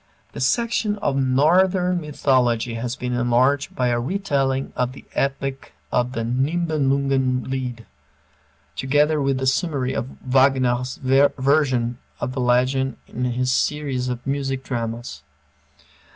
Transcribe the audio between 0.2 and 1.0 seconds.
The section